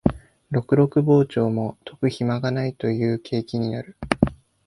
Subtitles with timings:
[0.49, 3.95] ろくろく庖丁も研ぐひまがないという景気になる